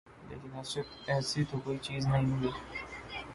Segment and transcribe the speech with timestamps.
[0.29, 0.51] لیکن
[1.07, 2.51] ایسی تو کوئی چیز نہیں ہوئی۔